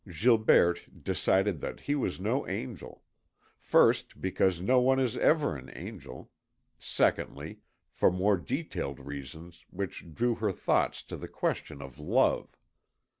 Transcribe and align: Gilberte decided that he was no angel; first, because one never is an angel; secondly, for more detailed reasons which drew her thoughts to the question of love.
Gilberte 0.09 0.89
decided 1.03 1.59
that 1.59 1.81
he 1.81 1.93
was 1.93 2.19
no 2.19 2.47
angel; 2.47 3.03
first, 3.59 4.19
because 4.19 4.59
one 4.59 4.97
never 4.97 5.57
is 5.59 5.63
an 5.63 5.71
angel; 5.77 6.31
secondly, 6.79 7.59
for 7.91 8.09
more 8.09 8.37
detailed 8.37 8.99
reasons 8.99 9.63
which 9.69 10.11
drew 10.11 10.33
her 10.33 10.51
thoughts 10.51 11.03
to 11.03 11.15
the 11.15 11.27
question 11.27 11.83
of 11.83 11.99
love. 11.99 12.57